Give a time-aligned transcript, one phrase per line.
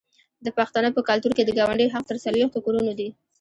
[0.45, 3.09] د پښتنو په کلتور کې د ګاونډي حق تر څلوېښتو کورونو دی.